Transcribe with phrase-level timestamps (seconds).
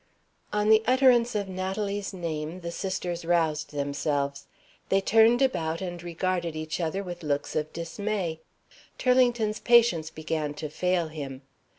[0.51, 4.47] On the utterance of Natalie's name, the sisters roused themselves.
[4.89, 8.39] They turned about and regarded each other with looks of dismay.
[8.97, 11.43] Turlington's patience began to fail him.